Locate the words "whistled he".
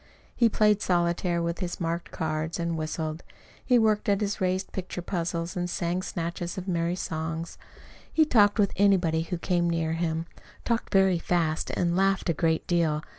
2.75-3.77